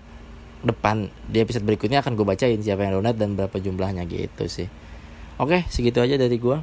depan. 0.63 1.11
Di 1.27 1.43
episode 1.43 1.67
berikutnya 1.67 1.99
akan 1.99 2.15
gue 2.15 2.25
bacain 2.25 2.59
siapa 2.59 2.87
yang 2.87 2.99
donat 2.99 3.19
dan 3.19 3.35
berapa 3.35 3.55
jumlahnya 3.59 4.07
gitu 4.07 4.47
sih. 4.47 4.67
Oke 5.37 5.67
segitu 5.67 5.99
aja 5.99 6.15
dari 6.15 6.37
gue 6.37 6.57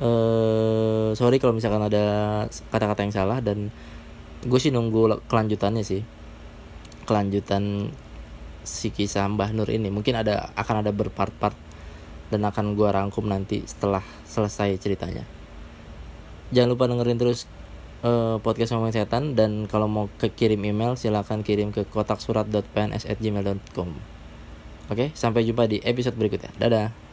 uh, 0.00 1.10
sorry 1.16 1.40
kalau 1.40 1.56
misalkan 1.56 1.80
ada 1.80 2.04
kata-kata 2.68 3.00
yang 3.04 3.14
salah 3.14 3.38
dan 3.40 3.72
gue 4.44 4.60
sih 4.60 4.70
nunggu 4.72 5.26
kelanjutannya 5.26 5.82
sih. 5.82 6.02
Kelanjutan 7.06 7.94
si 8.66 8.90
kisah 8.90 9.30
Mbah 9.30 9.54
Nur 9.54 9.70
ini. 9.70 9.88
Mungkin 9.88 10.18
ada 10.18 10.50
akan 10.58 10.82
ada 10.82 10.90
berpart-part 10.90 11.54
dan 12.28 12.42
akan 12.42 12.74
gue 12.74 12.88
rangkum 12.90 13.26
nanti 13.30 13.62
setelah 13.64 14.02
selesai 14.26 14.74
ceritanya. 14.82 15.22
Jangan 16.50 16.74
lupa 16.74 16.90
dengerin 16.90 17.18
terus 17.18 17.46
uh, 18.06 18.38
podcast 18.38 18.70
ngomong 18.70 18.94
setan 18.94 19.34
dan 19.34 19.66
kalau 19.66 19.90
mau 19.90 20.06
ke 20.22 20.30
kirim 20.30 20.62
email 20.62 20.94
silahkan 20.94 21.42
kirim 21.42 21.74
ke 21.74 21.82
kotak 21.90 22.22
surat.pns@gmail.com. 22.22 23.90
Oke, 24.86 25.10
sampai 25.18 25.42
jumpa 25.42 25.66
di 25.66 25.82
episode 25.82 26.14
berikutnya. 26.14 26.54
Dadah. 26.62 27.05